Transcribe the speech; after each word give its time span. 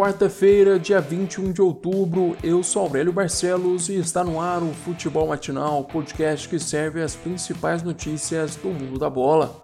quarta-feira, 0.00 0.78
dia 0.78 0.98
21 0.98 1.52
de 1.52 1.60
outubro, 1.60 2.34
eu 2.42 2.62
sou 2.62 2.84
Aurélio 2.84 3.12
Barcelos 3.12 3.90
e 3.90 3.96
está 3.96 4.24
no 4.24 4.40
ar 4.40 4.62
o 4.62 4.72
Futebol 4.72 5.28
Matinal, 5.28 5.84
podcast 5.84 6.48
que 6.48 6.58
serve 6.58 7.02
as 7.02 7.14
principais 7.14 7.82
notícias 7.82 8.56
do 8.56 8.68
mundo 8.68 8.98
da 8.98 9.10
bola. 9.10 9.62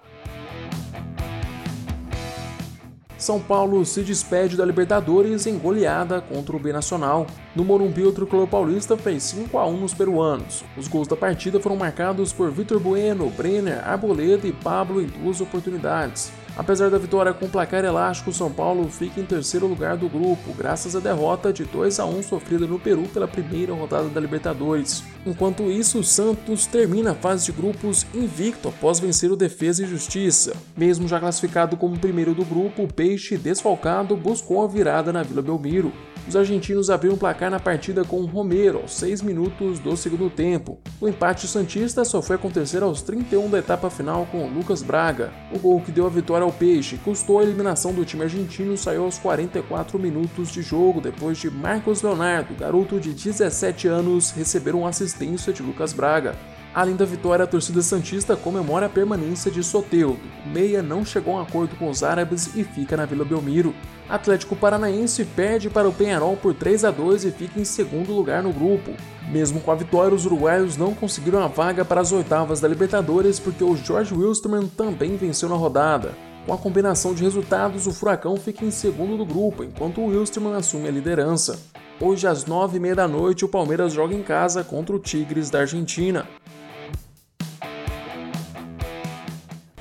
São 3.16 3.40
Paulo 3.40 3.82
se 3.86 4.02
despede 4.02 4.58
da 4.58 4.64
Libertadores 4.66 5.46
em 5.46 5.56
goleada 5.56 6.20
contra 6.20 6.54
o 6.54 6.60
Binacional. 6.60 7.26
No 7.54 7.64
Morumbi, 7.64 8.02
o 8.02 8.12
tricolor 8.12 8.46
paulista 8.46 8.94
fez 8.94 9.22
5 9.22 9.56
a 9.56 9.66
1 9.66 9.76
nos 9.78 9.94
peruanos. 9.94 10.62
Os 10.76 10.86
gols 10.86 11.08
da 11.08 11.16
partida 11.16 11.58
foram 11.58 11.76
marcados 11.76 12.34
por 12.34 12.50
Vitor 12.50 12.78
Bueno, 12.78 13.30
Brenner, 13.30 13.82
Arboleda 13.88 14.46
e 14.46 14.52
Pablo 14.52 15.00
em 15.00 15.06
duas 15.06 15.40
oportunidades. 15.40 16.30
Apesar 16.56 16.90
da 16.90 16.96
vitória 16.96 17.34
com 17.34 17.50
placar 17.50 17.84
elástico, 17.84 18.32
São 18.32 18.50
Paulo 18.50 18.88
fica 18.88 19.20
em 19.20 19.26
terceiro 19.26 19.66
lugar 19.66 19.94
do 19.96 20.08
grupo, 20.08 20.54
graças 20.56 20.96
à 20.96 21.00
derrota 21.00 21.52
de 21.52 21.64
2 21.64 22.00
a 22.00 22.06
1 22.06 22.22
sofrida 22.22 22.66
no 22.66 22.78
Peru 22.78 23.02
pela 23.12 23.28
primeira 23.28 23.74
rodada 23.74 24.08
da 24.08 24.18
Libertadores. 24.18 25.04
Enquanto 25.26 25.70
isso, 25.70 25.98
o 25.98 26.04
Santos 26.04 26.64
termina 26.64 27.10
a 27.10 27.14
fase 27.14 27.44
de 27.44 27.52
grupos 27.52 28.06
invicto 28.14 28.68
após 28.68 28.98
vencer 28.98 29.30
o 29.30 29.36
Defesa 29.36 29.82
e 29.82 29.86
Justiça. 29.86 30.54
Mesmo 30.74 31.06
já 31.06 31.20
classificado 31.20 31.76
como 31.76 31.98
primeiro 31.98 32.34
do 32.34 32.44
grupo, 32.44 32.84
o 32.84 32.92
Peixe, 32.92 33.36
desfalcado, 33.36 34.16
buscou 34.16 34.64
a 34.64 34.66
virada 34.66 35.12
na 35.12 35.22
Vila 35.22 35.42
Belmiro 35.42 35.92
os 36.28 36.34
argentinos 36.34 36.90
abriram 36.90 37.14
o 37.14 37.18
placar 37.18 37.50
na 37.50 37.60
partida 37.60 38.04
com 38.04 38.24
Romero 38.24 38.80
aos 38.80 38.94
6 38.96 39.22
minutos 39.22 39.78
do 39.78 39.96
segundo 39.96 40.28
tempo. 40.28 40.78
O 41.00 41.08
empate 41.08 41.46
santista 41.46 42.04
só 42.04 42.20
foi 42.20 42.36
acontecer 42.36 42.82
aos 42.82 43.02
31 43.02 43.50
da 43.50 43.58
etapa 43.58 43.88
final 43.88 44.26
com 44.26 44.48
Lucas 44.48 44.82
Braga. 44.82 45.32
O 45.52 45.58
gol 45.58 45.80
que 45.80 45.92
deu 45.92 46.06
a 46.06 46.10
vitória 46.10 46.44
ao 46.44 46.52
Peixe 46.52 46.98
custou 46.98 47.38
a 47.38 47.42
eliminação 47.42 47.92
do 47.92 48.04
time 48.04 48.24
argentino 48.24 48.76
saiu 48.76 49.04
aos 49.04 49.18
44 49.18 49.98
minutos 49.98 50.50
de 50.50 50.62
jogo 50.62 51.00
depois 51.00 51.38
de 51.38 51.50
Marcos 51.50 52.02
Leonardo, 52.02 52.54
garoto 52.54 52.98
de 52.98 53.12
17 53.12 53.88
anos, 53.88 54.30
receber 54.30 54.74
uma 54.74 54.88
assistência 54.88 55.52
de 55.52 55.62
Lucas 55.62 55.92
Braga. 55.92 56.34
Além 56.76 56.94
da 56.94 57.06
vitória, 57.06 57.42
a 57.42 57.46
torcida 57.46 57.80
Santista 57.80 58.36
comemora 58.36 58.84
a 58.84 58.90
permanência 58.90 59.50
de 59.50 59.64
Soteudo. 59.64 60.20
O 60.44 60.48
Meia 60.50 60.82
não 60.82 61.06
chegou 61.06 61.32
a 61.32 61.38
um 61.38 61.42
acordo 61.42 61.74
com 61.76 61.88
os 61.88 62.02
árabes 62.02 62.54
e 62.54 62.62
fica 62.64 62.98
na 62.98 63.06
Vila 63.06 63.24
Belmiro. 63.24 63.74
Atlético 64.10 64.54
Paranaense 64.54 65.24
perde 65.24 65.70
para 65.70 65.88
o 65.88 65.92
Penharol 65.92 66.36
por 66.36 66.52
3 66.52 66.84
a 66.84 66.90
2 66.90 67.24
e 67.24 67.30
fica 67.30 67.58
em 67.58 67.64
segundo 67.64 68.12
lugar 68.12 68.42
no 68.42 68.52
grupo. 68.52 68.90
Mesmo 69.32 69.58
com 69.58 69.72
a 69.72 69.74
vitória, 69.74 70.14
os 70.14 70.26
uruguaios 70.26 70.76
não 70.76 70.92
conseguiram 70.92 71.42
a 71.42 71.46
vaga 71.46 71.82
para 71.82 72.02
as 72.02 72.12
oitavas 72.12 72.60
da 72.60 72.68
Libertadores 72.68 73.40
porque 73.40 73.64
o 73.64 73.74
George 73.74 74.12
Wilstermann 74.12 74.68
também 74.68 75.16
venceu 75.16 75.48
na 75.48 75.56
rodada. 75.56 76.12
Com 76.44 76.52
a 76.52 76.58
combinação 76.58 77.14
de 77.14 77.22
resultados, 77.22 77.86
o 77.86 77.92
Furacão 77.92 78.36
fica 78.36 78.66
em 78.66 78.70
segundo 78.70 79.16
do 79.16 79.24
grupo, 79.24 79.64
enquanto 79.64 80.02
o 80.02 80.08
Wilstermann 80.08 80.54
assume 80.54 80.88
a 80.88 80.92
liderança. 80.92 81.58
Hoje, 81.98 82.26
às 82.26 82.44
nove 82.44 82.76
e 82.76 82.80
meia 82.80 82.94
da 82.94 83.08
noite, 83.08 83.46
o 83.46 83.48
Palmeiras 83.48 83.94
joga 83.94 84.14
em 84.14 84.22
casa 84.22 84.62
contra 84.62 84.94
o 84.94 84.98
Tigres 84.98 85.48
da 85.48 85.60
Argentina. 85.60 86.26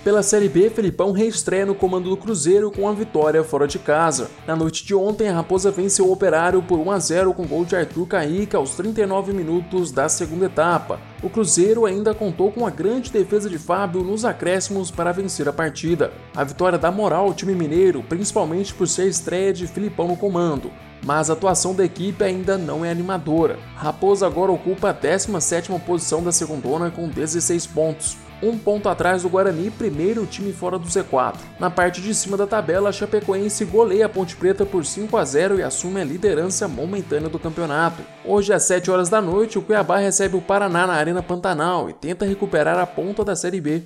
Pela 0.06 0.22
Série 0.22 0.48
B, 0.48 0.70
Felipão 0.70 1.11
reestreia 1.11 1.66
no 1.66 1.73
comando 1.73 2.11
do 2.11 2.16
Cruzeiro 2.16 2.70
com 2.70 2.88
a 2.88 2.94
vitória 2.94 3.44
fora 3.44 3.67
de 3.67 3.80
casa. 3.80 4.30
Na 4.45 4.56
noite 4.56 4.86
de 4.86 4.94
ontem, 4.94 5.30
a 5.30 5.34
Raposa 5.34 5.72
venceu 5.72 6.06
o 6.06 6.11
Operário 6.11 6.61
por 6.61 6.78
1 6.78 6.92
a 6.92 7.00
0 7.00 7.34
com 7.34 7.48
gol 7.48 7.66
de 7.66 7.75
Arthur 7.75 8.06
Caíca 8.06 8.59
aos 8.59 8.76
39 8.76 9.33
minutos 9.33 9.92
da 9.92 10.08
segunda 10.08 10.45
etapa. 10.45 11.00
O 11.23 11.30
Cruzeiro 11.30 11.88
ainda 11.88 12.14
contou 12.14 12.52
com 12.52 12.67
a 12.67 12.70
grande 12.70 13.11
defesa 13.11 13.50
de 13.50 13.58
Fábio 13.58 14.03
nos 14.03 14.23
acréscimos 14.23 14.92
para 14.92 15.11
vencer 15.11 15.50
a 15.50 15.53
partida. 15.53 16.14
A 16.36 16.44
vitória 16.44 16.78
dá 16.78 16.92
moral 16.92 17.26
ao 17.26 17.33
time 17.33 17.56
mineiro, 17.56 18.03
principalmente 18.03 18.76
por 18.76 18.88
ser 18.88 19.08
estreia 19.08 19.52
de 19.52 19.66
Filipão 19.66 20.08
no 20.08 20.16
comando 20.16 20.70
mas 21.03 21.29
a 21.29 21.33
atuação 21.33 21.73
da 21.73 21.83
equipe 21.83 22.23
ainda 22.23 22.57
não 22.57 22.85
é 22.85 22.91
animadora. 22.91 23.57
Raposa 23.75 24.25
agora 24.27 24.51
ocupa 24.51 24.89
a 24.89 24.93
17ª 24.93 25.80
posição 25.81 26.23
da 26.23 26.31
segundona 26.31 26.92
com 26.92 27.08
16 27.08 27.67
pontos 27.67 28.17
um 28.42 28.58
ponto 28.58 28.89
atrás 28.89 29.23
do 29.23 29.30
Guarani, 29.30 29.71
primeiro 29.71 30.25
time 30.25 30.52
fora 30.52 30.77
do 30.77 30.87
Z4. 30.87 31.36
Na 31.59 31.70
parte 31.70 32.02
de 32.02 32.14
cima 32.14 32.37
da 32.37 32.45
tabela, 32.45 32.89
a 32.89 32.92
Chapecoense 32.92 33.65
goleia 33.65 34.05
a 34.05 34.09
Ponte 34.09 34.36
Preta 34.36 34.65
por 34.65 34.86
5 34.86 35.15
a 35.17 35.25
0 35.25 35.59
e 35.59 35.64
assume 35.64 36.02
a 36.02 36.05
liderança 36.05 36.67
momentânea 36.67 37.30
do 37.30 37.39
campeonato. 37.39 38.02
Hoje, 38.23 38.53
às 38.53 38.64
7 38.64 38.91
horas 38.91 39.09
da 39.09 39.21
noite, 39.21 39.58
o 39.58 39.61
Cuiabá 39.61 39.97
recebe 39.97 40.36
o 40.36 40.41
Paraná 40.41 40.86
na 40.86 40.93
Arena 40.93 41.23
Pantanal 41.23 41.89
e 41.89 41.93
tenta 41.93 42.25
recuperar 42.25 42.77
a 42.77 42.86
ponta 42.86 43.23
da 43.23 43.36
Série 43.36 43.61
B. 43.61 43.83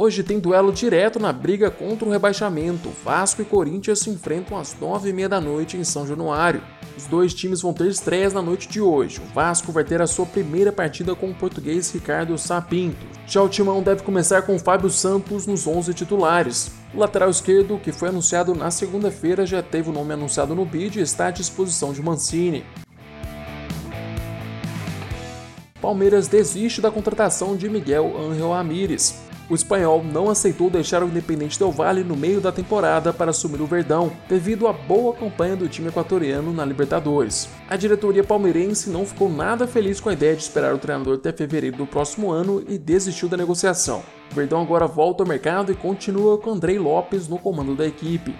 Hoje 0.00 0.22
tem 0.22 0.38
duelo 0.38 0.70
direto 0.70 1.18
na 1.18 1.32
briga 1.32 1.72
contra 1.72 2.06
o 2.06 2.10
rebaixamento. 2.12 2.88
Vasco 3.04 3.42
e 3.42 3.44
Corinthians 3.44 3.98
se 3.98 4.08
enfrentam 4.08 4.56
às 4.56 4.72
9h30 4.72 5.26
da 5.26 5.40
noite 5.40 5.76
em 5.76 5.82
São 5.82 6.06
Januário. 6.06 6.62
Os 6.96 7.06
dois 7.06 7.34
times 7.34 7.62
vão 7.62 7.72
ter 7.72 7.88
estreias 7.88 8.32
na 8.32 8.40
noite 8.40 8.68
de 8.68 8.80
hoje. 8.80 9.20
O 9.20 9.34
Vasco 9.34 9.72
vai 9.72 9.82
ter 9.82 10.00
a 10.00 10.06
sua 10.06 10.24
primeira 10.24 10.70
partida 10.70 11.16
com 11.16 11.28
o 11.28 11.34
português 11.34 11.90
Ricardo 11.90 12.38
Sapinto. 12.38 13.04
Já 13.26 13.42
o 13.42 13.48
Timão 13.48 13.82
deve 13.82 14.04
começar 14.04 14.42
com 14.42 14.56
Fábio 14.56 14.88
Santos 14.88 15.48
nos 15.48 15.66
11 15.66 15.92
titulares. 15.92 16.70
O 16.94 17.00
lateral 17.00 17.28
esquerdo, 17.28 17.80
que 17.82 17.90
foi 17.90 18.10
anunciado 18.10 18.54
na 18.54 18.70
segunda-feira, 18.70 19.44
já 19.44 19.64
teve 19.64 19.90
o 19.90 19.92
nome 19.92 20.14
anunciado 20.14 20.54
no 20.54 20.64
bid 20.64 21.00
e 21.00 21.02
está 21.02 21.26
à 21.26 21.32
disposição 21.32 21.92
de 21.92 22.00
Mancini. 22.00 22.64
Palmeiras 25.82 26.28
desiste 26.28 26.80
da 26.80 26.88
contratação 26.88 27.56
de 27.56 27.68
Miguel 27.68 28.16
Angel 28.16 28.52
Amires. 28.52 29.26
O 29.50 29.54
espanhol 29.54 30.04
não 30.04 30.28
aceitou 30.28 30.68
deixar 30.68 31.02
o 31.02 31.06
Independente 31.06 31.58
Del 31.58 31.72
Valle 31.72 32.04
no 32.04 32.14
meio 32.14 32.38
da 32.38 32.52
temporada 32.52 33.14
para 33.14 33.30
assumir 33.30 33.62
o 33.62 33.66
Verdão, 33.66 34.12
devido 34.28 34.68
à 34.68 34.74
boa 34.74 35.14
campanha 35.14 35.56
do 35.56 35.66
time 35.66 35.88
equatoriano 35.88 36.52
na 36.52 36.66
Libertadores. 36.66 37.48
A 37.66 37.74
diretoria 37.74 38.22
palmeirense 38.22 38.90
não 38.90 39.06
ficou 39.06 39.30
nada 39.30 39.66
feliz 39.66 40.00
com 40.00 40.10
a 40.10 40.12
ideia 40.12 40.36
de 40.36 40.42
esperar 40.42 40.74
o 40.74 40.78
treinador 40.78 41.14
até 41.14 41.32
fevereiro 41.32 41.78
do 41.78 41.86
próximo 41.86 42.30
ano 42.30 42.62
e 42.68 42.76
desistiu 42.76 43.26
da 43.26 43.38
negociação. 43.38 44.02
O 44.30 44.34
Verdão 44.34 44.60
agora 44.60 44.86
volta 44.86 45.22
ao 45.22 45.28
mercado 45.28 45.72
e 45.72 45.74
continua 45.74 46.36
com 46.36 46.50
Andrei 46.50 46.78
Lopes 46.78 47.26
no 47.26 47.38
comando 47.38 47.74
da 47.74 47.86
equipe. 47.86 48.34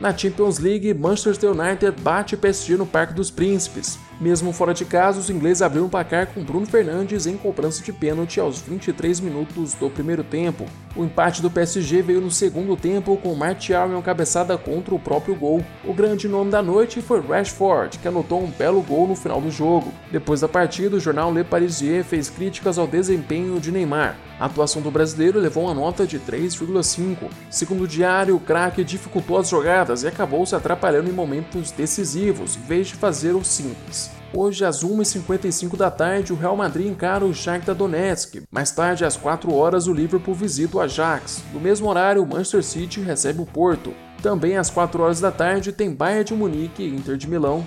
Na 0.00 0.16
Champions 0.16 0.58
League, 0.58 0.92
Manchester 0.94 1.52
United 1.52 2.00
bate 2.02 2.36
PSG 2.36 2.76
no 2.76 2.86
Parque 2.86 3.14
dos 3.14 3.30
Príncipes. 3.30 3.98
Mesmo 4.20 4.52
fora 4.52 4.74
de 4.74 4.84
casa, 4.84 5.20
os 5.20 5.30
ingleses 5.30 5.62
abriram 5.62 5.86
o 5.86 5.88
placar 5.88 6.26
com 6.26 6.42
Bruno 6.42 6.66
Fernandes 6.66 7.24
em 7.24 7.36
cobrança 7.36 7.84
de 7.84 7.92
pênalti 7.92 8.40
aos 8.40 8.60
23 8.60 9.20
minutos 9.20 9.74
do 9.74 9.88
primeiro 9.88 10.24
tempo. 10.24 10.66
O 10.96 11.04
empate 11.04 11.40
do 11.40 11.48
PSG 11.48 12.02
veio 12.02 12.20
no 12.20 12.30
segundo 12.30 12.76
tempo 12.76 13.16
com 13.18 13.32
Martial 13.36 13.88
em 13.88 13.92
uma 13.92 14.02
cabeçada 14.02 14.58
contra 14.58 14.92
o 14.92 14.98
próprio 14.98 15.36
gol. 15.36 15.64
O 15.84 15.94
grande 15.94 16.26
nome 16.26 16.50
da 16.50 16.60
noite 16.60 17.00
foi 17.00 17.20
Rashford, 17.20 17.98
que 17.98 18.08
anotou 18.08 18.42
um 18.42 18.50
belo 18.50 18.82
gol 18.82 19.06
no 19.06 19.14
final 19.14 19.40
do 19.40 19.52
jogo. 19.52 19.92
Depois 20.10 20.40
da 20.40 20.48
partida, 20.48 20.96
o 20.96 21.00
jornal 21.00 21.32
Le 21.32 21.44
Parisien 21.44 22.02
fez 22.02 22.28
críticas 22.28 22.76
ao 22.76 22.88
desempenho 22.88 23.60
de 23.60 23.70
Neymar. 23.70 24.16
A 24.40 24.46
atuação 24.46 24.82
do 24.82 24.90
brasileiro 24.90 25.38
levou 25.38 25.64
uma 25.64 25.74
nota 25.74 26.04
de 26.04 26.18
3,5. 26.18 27.28
Segundo 27.50 27.84
o 27.84 27.88
diário, 27.88 28.34
o 28.34 28.40
craque 28.40 28.82
dificultou 28.82 29.38
as 29.38 29.48
jogadas 29.48 30.02
e 30.02 30.08
acabou 30.08 30.44
se 30.44 30.56
atrapalhando 30.56 31.08
em 31.08 31.12
momentos 31.12 31.70
decisivos, 31.70 32.56
em 32.56 32.60
vez 32.60 32.88
de 32.88 32.94
fazer 32.94 33.34
o 33.34 33.44
simples. 33.44 34.07
Hoje, 34.34 34.62
às 34.62 34.84
1h55 34.84 35.74
da 35.74 35.90
tarde, 35.90 36.34
o 36.34 36.36
Real 36.36 36.54
Madrid 36.54 36.86
encara 36.86 37.24
o 37.24 37.32
Shakhtar 37.32 37.74
Donetsk. 37.74 38.42
Mais 38.50 38.70
tarde, 38.70 39.04
às 39.04 39.16
4 39.16 39.54
horas, 39.54 39.86
o 39.86 39.92
Liverpool 39.92 40.34
visita 40.34 40.76
o 40.76 40.80
Ajax. 40.80 41.42
No 41.52 41.58
mesmo 41.58 41.88
horário, 41.88 42.22
o 42.22 42.26
Manchester 42.26 42.62
City 42.62 43.00
recebe 43.00 43.40
o 43.40 43.46
Porto. 43.46 43.94
Também 44.22 44.58
às 44.58 44.68
4 44.68 45.02
horas 45.02 45.18
da 45.18 45.32
tarde, 45.32 45.72
tem 45.72 45.94
Bayern 45.94 46.24
de 46.24 46.34
Munique 46.34 46.82
e 46.82 46.94
Inter 46.94 47.16
de 47.16 47.26
Milão. 47.26 47.64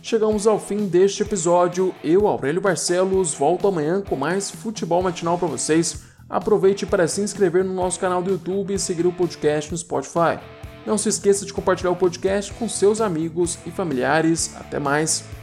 Chegamos 0.00 0.46
ao 0.46 0.60
fim 0.60 0.86
deste 0.86 1.22
episódio. 1.22 1.92
Eu, 2.04 2.28
Aurélio 2.28 2.60
Barcelos, 2.60 3.34
volto 3.34 3.66
amanhã 3.66 4.02
com 4.02 4.14
mais 4.14 4.52
futebol 4.52 5.02
matinal 5.02 5.36
para 5.36 5.48
vocês. 5.48 6.04
Aproveite 6.30 6.86
para 6.86 7.08
se 7.08 7.20
inscrever 7.20 7.64
no 7.64 7.74
nosso 7.74 7.98
canal 7.98 8.22
do 8.22 8.30
YouTube 8.30 8.72
e 8.72 8.78
seguir 8.78 9.06
o 9.06 9.12
podcast 9.12 9.70
no 9.70 9.76
Spotify. 9.76 10.38
Não 10.86 10.98
se 10.98 11.08
esqueça 11.08 11.46
de 11.46 11.52
compartilhar 11.52 11.90
o 11.90 11.96
podcast 11.96 12.52
com 12.54 12.68
seus 12.68 13.00
amigos 13.00 13.58
e 13.66 13.70
familiares. 13.70 14.54
Até 14.56 14.78
mais! 14.78 15.41